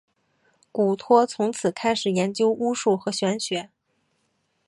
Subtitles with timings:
[0.71, 3.69] 古托从此开始研究巫术和玄学。